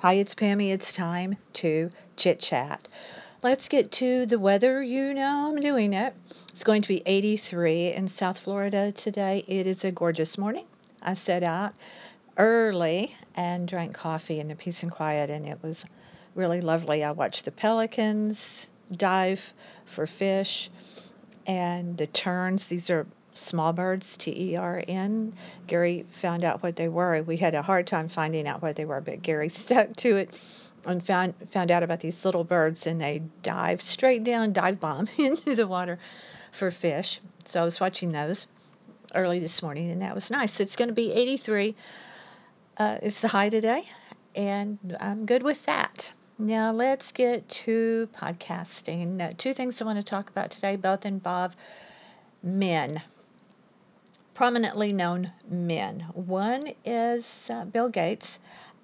[0.00, 0.72] Hi, it's Pammy.
[0.72, 2.86] It's time to chit chat.
[3.42, 4.80] Let's get to the weather.
[4.80, 6.14] You know I'm doing it.
[6.52, 9.42] It's going to be 83 in South Florida today.
[9.48, 10.66] It is a gorgeous morning.
[11.02, 11.74] I set out
[12.36, 15.84] early and drank coffee in the peace and quiet, and it was
[16.36, 17.02] really lovely.
[17.02, 19.52] I watched the pelicans dive
[19.84, 20.70] for fish
[21.44, 22.68] and the terns.
[22.68, 23.04] These are
[23.38, 25.34] small birds, T E R N.
[25.66, 27.22] Gary found out what they were.
[27.22, 30.34] We had a hard time finding out what they were, but Gary stuck to it
[30.84, 35.08] and found found out about these little birds and they dive straight down, dive bomb
[35.18, 35.98] into the water
[36.52, 37.20] for fish.
[37.44, 38.46] So I was watching those
[39.14, 40.60] early this morning and that was nice.
[40.60, 41.74] It's going to be 83.
[42.76, 43.84] Uh, it's the high today
[44.34, 46.12] and I'm good with that.
[46.38, 49.36] Now let's get to podcasting.
[49.38, 51.56] Two things I want to talk about today both involve
[52.42, 53.02] men
[54.38, 55.98] prominently known men.
[56.14, 58.38] One is uh, Bill Gates,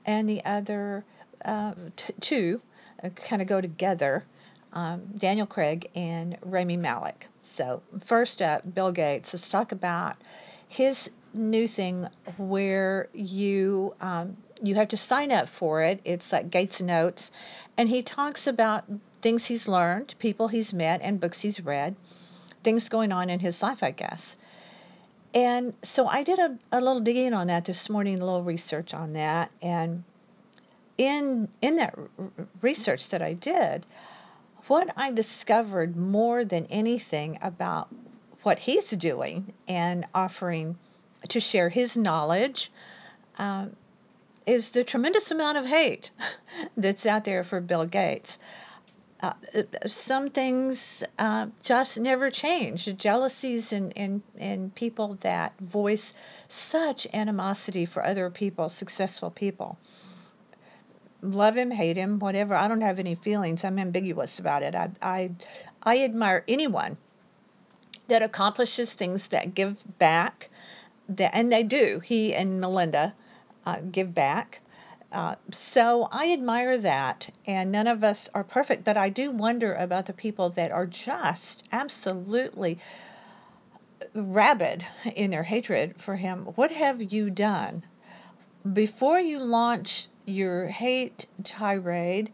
[0.04, 1.04] and the other
[1.44, 2.60] uh, t- two
[3.04, 4.24] uh, kind of go together.
[4.72, 7.28] Um, Daniel Craig and Rami Malek.
[7.44, 9.32] So first up, Bill Gates.
[9.32, 10.16] Let's talk about
[10.66, 16.00] his new thing where you um, you have to sign up for it.
[16.04, 17.30] It's like Gates Notes,
[17.76, 18.86] and he talks about
[19.22, 21.94] things he's learned, people he's met, and books he's read,
[22.64, 24.36] things going on in his life, I guess.
[25.34, 28.94] And so I did a, a little digging on that this morning, a little research
[28.94, 29.50] on that.
[29.60, 30.04] And
[30.96, 31.98] in in that
[32.62, 33.84] research that I did,
[34.68, 37.88] what I discovered more than anything about
[38.44, 40.78] what he's doing and offering
[41.28, 42.70] to share his knowledge
[43.38, 43.66] uh,
[44.46, 46.12] is the tremendous amount of hate
[46.76, 48.38] that's out there for Bill Gates.
[49.24, 49.32] Uh,
[49.86, 52.84] some things uh, just never change.
[52.98, 56.12] Jealousies and, and, and people that voice
[56.48, 59.78] such animosity for other people, successful people.
[61.22, 62.54] Love him, hate him, whatever.
[62.54, 63.64] I don't have any feelings.
[63.64, 64.74] I'm ambiguous about it.
[64.74, 65.30] I, I,
[65.82, 66.98] I admire anyone
[68.08, 70.50] that accomplishes things that give back,
[71.08, 71.98] that, and they do.
[72.04, 73.14] He and Melinda
[73.64, 74.60] uh, give back
[75.14, 79.72] uh, so I admire that, and none of us are perfect, but I do wonder
[79.72, 82.78] about the people that are just absolutely
[84.12, 86.46] rabid in their hatred for him.
[86.56, 87.84] What have you done?
[88.70, 92.32] Before you launch your hate tirade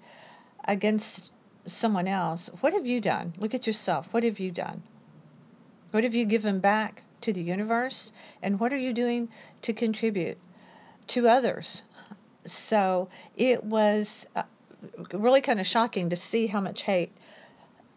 [0.64, 1.32] against
[1.66, 3.34] someone else, what have you done?
[3.38, 4.08] Look at yourself.
[4.12, 4.82] What have you done?
[5.90, 8.12] What have you given back to the universe?
[8.42, 9.28] And what are you doing
[9.62, 10.38] to contribute
[11.08, 11.82] to others?
[12.52, 14.42] So it was uh,
[15.12, 17.12] really kind of shocking to see how much hate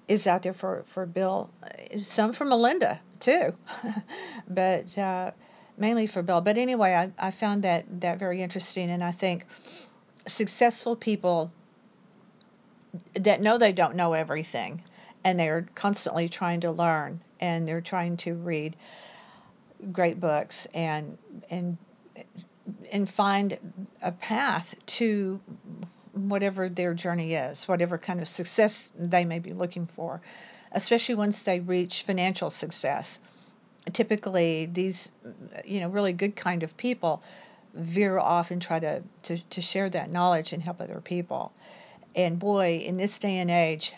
[0.08, 1.50] is out there for, for Bill.
[1.98, 3.54] Some for Melinda, too,
[4.48, 5.32] but uh,
[5.78, 6.42] mainly for Bill.
[6.42, 9.46] But anyway, I, I found that, that very interesting, and I think
[10.28, 11.52] successful people
[13.16, 14.82] that know they don't know everything
[15.24, 18.76] and they're constantly trying to learn and they're trying to read
[19.92, 21.18] great books and
[21.50, 21.78] and
[22.92, 23.58] and find
[24.02, 25.40] a path to
[26.14, 30.22] whatever their journey is, whatever kind of success they may be looking for,
[30.72, 33.20] especially once they reach financial success.
[33.92, 35.12] Typically, these,
[35.66, 37.22] you know, really good kind of people
[37.74, 41.52] veer off and try to, to, to share that knowledge and help other people.
[42.16, 43.94] And boy, in this day and age,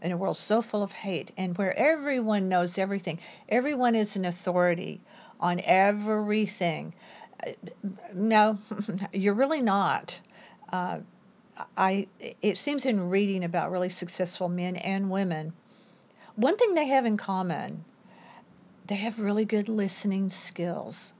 [0.00, 3.18] in a world so full of hate and where everyone knows everything,
[3.48, 5.00] everyone is an authority
[5.40, 6.94] on everything
[8.12, 8.58] no,
[9.12, 10.20] you're really not.
[10.72, 11.00] Uh,
[11.76, 12.08] I
[12.42, 15.52] it seems in reading about really successful men and women,
[16.36, 17.84] one thing they have in common,
[18.86, 21.12] they have really good listening skills.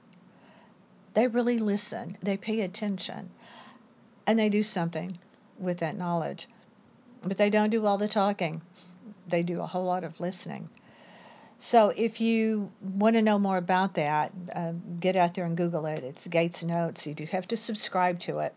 [1.14, 2.18] They really listen.
[2.20, 3.30] They pay attention,
[4.26, 5.18] and they do something
[5.58, 6.48] with that knowledge.
[7.22, 8.60] But they don't do all the talking.
[9.28, 10.68] They do a whole lot of listening.
[11.64, 15.86] So if you want to know more about that, uh, get out there and Google
[15.86, 16.04] it.
[16.04, 17.06] It's Gates Notes.
[17.06, 18.54] You do have to subscribe to it.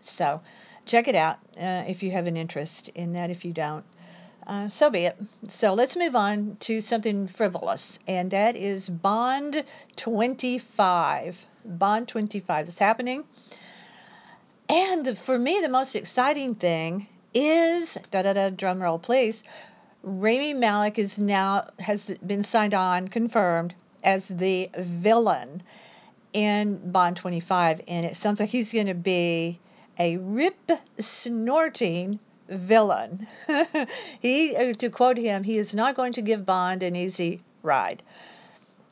[0.00, 0.40] So
[0.86, 3.28] check it out uh, if you have an interest in that.
[3.28, 3.84] If you don't,
[4.46, 5.18] uh, so be it.
[5.48, 9.62] So let's move on to something frivolous, and that is Bond
[9.96, 11.46] 25.
[11.66, 13.24] Bond 25 is happening.
[14.70, 19.44] And for me, the most exciting thing is da da da drum roll please
[20.02, 25.62] Rami Malek is now has been signed on, confirmed as the villain
[26.32, 29.60] in Bond 25, and it sounds like he's going to be
[29.98, 32.18] a rip snorting
[32.48, 33.28] villain.
[34.20, 38.02] he, uh, to quote him, he is not going to give Bond an easy ride.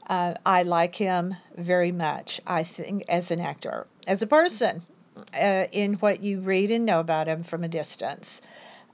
[0.09, 2.41] Uh, I like him very much.
[2.47, 4.83] I think as an actor, as a person,
[5.35, 8.43] uh, in what you read and know about him from a distance.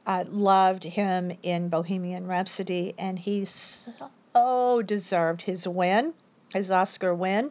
[0.06, 6.14] I loved him in Bohemian Rhapsody, and he so deserved his win,
[6.54, 7.50] his Oscar win.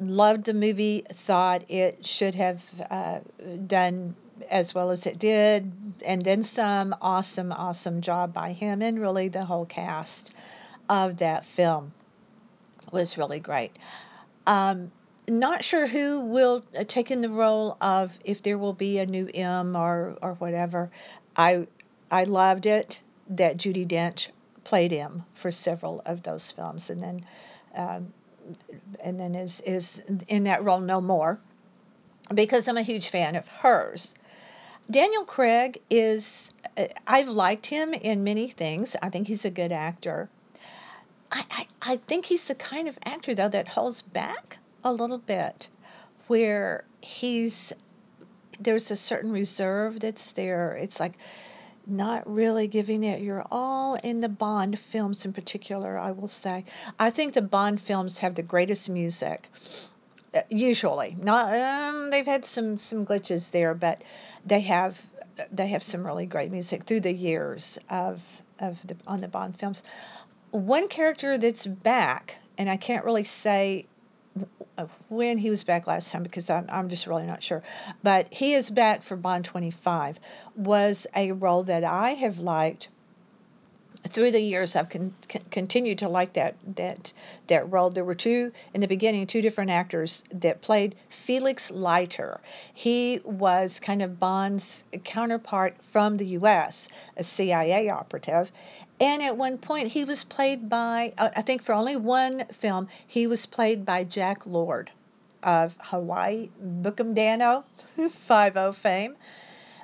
[0.00, 3.20] Loved the movie, thought it should have uh,
[3.66, 4.16] done
[4.50, 5.72] as well as it did,
[6.04, 6.94] and then some.
[7.00, 10.30] Awesome, awesome job by him, and really the whole cast
[10.88, 11.92] of that film
[12.92, 13.72] was really great.
[14.46, 14.90] Um,
[15.28, 19.06] not sure who will uh, take in the role of if there will be a
[19.06, 20.90] new M or or whatever.
[21.36, 21.66] I
[22.10, 23.00] I loved it
[23.30, 24.28] that Judi Dench
[24.64, 27.26] played him for several of those films, and then
[27.74, 28.12] um,
[29.00, 31.38] and then is is in that role no more
[32.34, 34.14] because I'm a huge fan of hers.
[34.90, 38.96] Daniel Craig is uh, I've liked him in many things.
[39.00, 40.28] I think he's a good actor.
[41.30, 45.18] I, I, I think he's the kind of actor though that holds back a little
[45.18, 45.68] bit
[46.28, 47.72] where he's
[48.60, 50.76] there's a certain reserve that's there.
[50.76, 51.14] It's like
[51.86, 56.64] not really giving it your all in the Bond films in particular, I will say.
[56.98, 59.48] I think the Bond films have the greatest music.
[60.34, 64.02] Uh, usually, not um, they've had some some glitches there, but
[64.44, 65.00] they have
[65.52, 68.20] they have some really great music through the years of
[68.58, 69.82] of the on the Bond films.
[70.50, 73.86] One character that's back, and I can't really say
[75.08, 77.62] when he was back last time because I'm, I'm just really not sure.
[78.02, 80.18] But he is back for Bond 25,
[80.54, 82.88] was a role that I have liked
[84.06, 87.12] through the years I've con- con- continued to like that that
[87.46, 87.90] that role.
[87.90, 92.40] There were two in the beginning, two different actors that played Felix Leiter.
[92.74, 98.50] He was kind of Bond's counterpart from the U.S., a CIA operative,
[99.00, 102.88] and at one point he was played by uh, I think for only one film
[103.06, 104.90] he was played by Jack Lord
[105.42, 107.64] of Hawaii Book'em
[108.10, 109.16] 5 fame.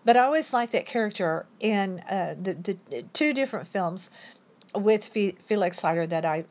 [0.04, 4.10] But I always liked that character in uh, the, the two different films
[4.74, 6.44] with Felix Leiter that I,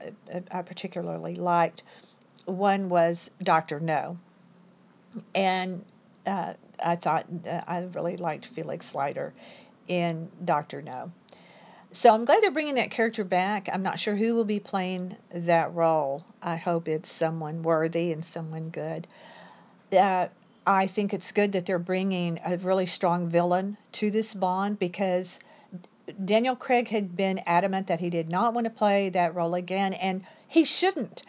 [0.51, 1.83] I particularly liked.
[2.45, 4.17] One was Doctor No,
[5.35, 5.83] and
[6.25, 6.53] uh,
[6.83, 9.33] I thought uh, I really liked Felix Leiter
[9.87, 11.11] in Doctor No.
[11.93, 13.67] So I'm glad they're bringing that character back.
[13.71, 16.23] I'm not sure who will be playing that role.
[16.41, 19.07] I hope it's someone worthy and someone good.
[19.91, 20.27] Uh,
[20.65, 25.39] I think it's good that they're bringing a really strong villain to this Bond because
[26.23, 29.93] Daniel Craig had been adamant that he did not want to play that role again,
[29.93, 31.23] and he shouldn't.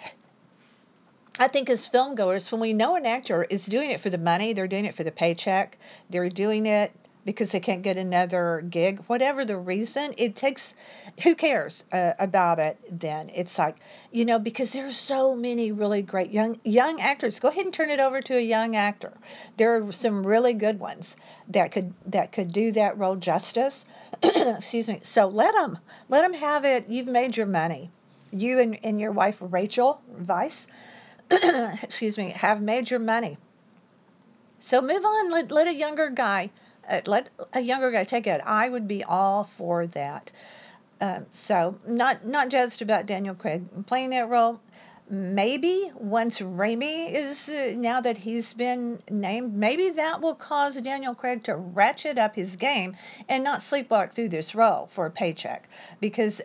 [1.38, 4.18] I think as film goers, when we know an actor is doing it for the
[4.18, 5.78] money, they're doing it for the paycheck,
[6.10, 6.92] they're doing it
[7.24, 10.74] because they can't get another gig, whatever the reason, it takes,
[11.22, 13.30] who cares uh, about it then?
[13.32, 13.76] It's like,
[14.10, 17.38] you know, because there's so many really great young young actors.
[17.38, 19.12] Go ahead and turn it over to a young actor.
[19.56, 21.16] There are some really good ones
[21.48, 23.84] that could that could do that role justice.
[24.22, 25.00] Excuse me.
[25.04, 25.78] So let them
[26.08, 26.88] let them have it.
[26.88, 27.90] You've made your money.
[28.32, 30.66] You and, and your wife Rachel Weisz,
[31.82, 33.36] excuse me, have made your money.
[34.58, 35.30] So move on.
[35.30, 36.50] Let let a younger guy
[37.06, 38.40] let a younger guy take it.
[38.44, 40.32] I would be all for that.
[41.00, 44.60] Um, so not not just about Daniel Craig playing that role.
[45.10, 51.14] Maybe once Rami is uh, now that he's been named, maybe that will cause Daniel
[51.14, 52.96] Craig to ratchet up his game
[53.28, 55.68] and not sleepwalk through this role for a paycheck.
[56.00, 56.40] Because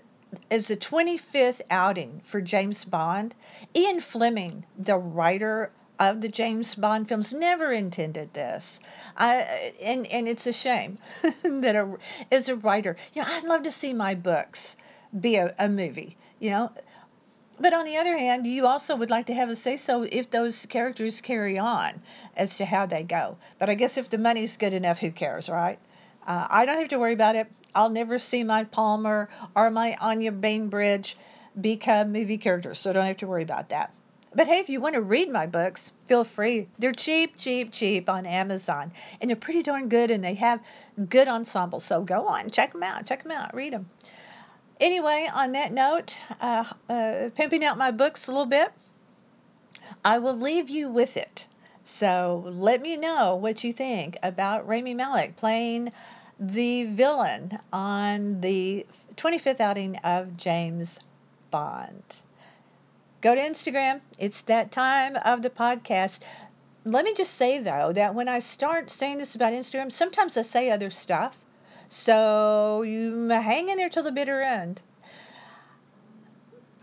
[0.52, 3.36] as the 25th outing for James Bond,
[3.76, 8.80] Ian Fleming, the writer of the James Bond films never intended this.
[9.16, 11.00] I, and and it's a shame
[11.44, 11.98] that a,
[12.32, 14.78] as a writer, you know, I'd love to see my books
[15.20, 16.72] be a, a movie, you know.
[17.60, 20.30] But on the other hand, you also would like to have a say so if
[20.30, 22.02] those characters carry on
[22.36, 23.38] as to how they go.
[23.58, 25.80] But I guess if the money's good enough, who cares, right?
[26.28, 27.48] Uh, I don't have to worry about it.
[27.74, 31.18] I'll never see my Palmer or my Anya Bainbridge
[31.60, 33.92] become movie characters, so don't have to worry about that.
[34.36, 36.68] But hey, if you want to read my books, feel free.
[36.78, 38.92] They're cheap, cheap, cheap on Amazon.
[39.20, 40.62] And they're pretty darn good and they have
[41.10, 41.80] good ensemble.
[41.80, 43.06] So go on, check them out.
[43.06, 43.56] Check them out.
[43.56, 43.90] Read them.
[44.80, 48.72] Anyway, on that note, uh, uh, pimping out my books a little bit,
[50.04, 51.48] I will leave you with it.
[51.84, 55.94] So let me know what you think about Rami Malek playing
[56.40, 61.00] the villain on the 25th outing of James
[61.50, 62.04] Bond.
[63.22, 64.02] Go to Instagram.
[64.20, 66.20] It's that time of the podcast.
[66.86, 70.44] Let me just say, though, that when I start saying this about Instagram, sometimes I
[70.44, 71.38] say other stuff.
[71.90, 74.82] So you hang in there till the bitter end.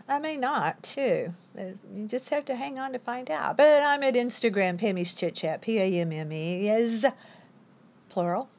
[0.07, 1.33] I may not, too.
[1.57, 3.57] You just have to hang on to find out.
[3.57, 7.05] But I'm at Instagram, Pammy's Chit Chat, P A M M E is
[8.09, 8.49] plural.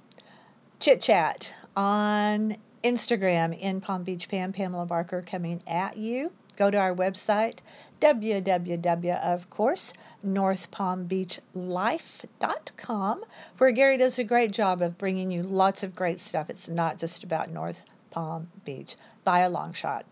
[0.81, 6.33] Chit Chat on Instagram in Palm Beach Pam, Pamela Barker coming at you.
[6.57, 7.59] Go to our website,
[8.01, 9.93] www, of course,
[10.27, 13.25] northpalmbeachlife.com,
[13.59, 16.51] where Gary does a great job of bringing you lots of great stuff.
[16.51, 20.05] It's not just about North Palm Beach by a long shot.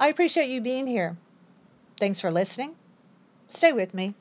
[0.00, 1.16] I appreciate you being here.
[1.98, 2.74] Thanks for listening.
[3.48, 4.14] Stay with me.